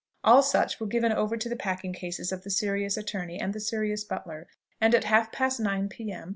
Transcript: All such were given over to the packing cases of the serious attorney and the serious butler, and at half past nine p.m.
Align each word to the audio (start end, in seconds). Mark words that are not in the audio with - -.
All 0.23 0.41
such 0.41 0.79
were 0.79 0.87
given 0.87 1.11
over 1.11 1.37
to 1.37 1.47
the 1.47 1.55
packing 1.55 1.93
cases 1.93 2.31
of 2.31 2.41
the 2.41 2.49
serious 2.49 2.97
attorney 2.97 3.39
and 3.39 3.53
the 3.53 3.59
serious 3.59 4.03
butler, 4.03 4.47
and 4.81 4.95
at 4.95 5.03
half 5.03 5.31
past 5.31 5.59
nine 5.59 5.89
p.m. 5.89 6.29